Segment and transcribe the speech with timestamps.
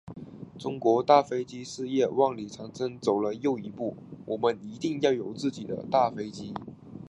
[0.57, 6.55] 中国大飞机事业万里长征走了又一步，我们一定要有自己的大飞机。